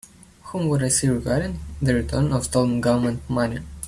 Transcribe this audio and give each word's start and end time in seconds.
Whom 0.45 0.67
would 0.69 0.81
I 0.81 0.87
see 0.87 1.09
regarding 1.09 1.59
the 1.79 1.93
return 1.93 2.33
of 2.33 2.45
stolen 2.45 2.81
Government 2.81 3.21
money? 3.29 3.59